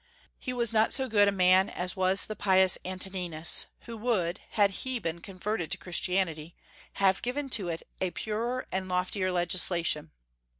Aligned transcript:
He 0.39 0.51
was 0.51 0.73
not 0.73 0.93
so 0.93 1.07
good 1.07 1.27
a 1.27 1.31
man 1.31 1.69
as 1.69 1.95
was 1.95 2.25
the 2.25 2.35
pious 2.35 2.75
Antoninus, 2.83 3.67
who 3.81 3.95
would, 3.97 4.39
had 4.53 4.71
he 4.83 4.97
been 4.97 5.21
converted 5.21 5.69
to 5.69 5.77
Christianity, 5.77 6.55
have 6.93 7.21
given 7.21 7.49
to 7.49 7.67
it 7.67 7.83
a 8.01 8.09
purer 8.09 8.65
and 8.71 8.89
loftier 8.89 9.31
legislation. 9.31 10.09